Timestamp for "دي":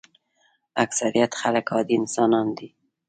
2.57-2.67